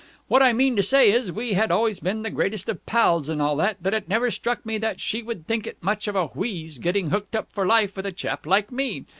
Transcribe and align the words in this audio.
What 0.27 0.41
I 0.41 0.51
mean 0.51 0.75
to 0.77 0.81
say 0.81 1.11
is, 1.11 1.31
we 1.31 1.53
had 1.53 1.69
always 1.69 1.99
been 1.99 2.23
the 2.23 2.31
greatest 2.31 2.67
of 2.67 2.83
pals 2.87 3.29
and 3.29 3.39
all 3.39 3.55
that, 3.57 3.83
but 3.83 3.93
it 3.93 4.09
never 4.09 4.31
struck 4.31 4.65
me 4.65 4.79
that 4.79 4.99
she 4.99 5.21
would 5.21 5.45
think 5.45 5.67
it 5.67 5.77
much 5.83 6.07
of 6.07 6.15
a 6.15 6.25
wheeze 6.33 6.79
getting 6.79 7.11
hooked 7.11 7.35
up 7.35 7.53
for 7.53 7.67
life 7.67 7.95
with 7.95 8.07
a 8.07 8.11
chap 8.11 8.47
like 8.47 8.71
me. 8.71 9.05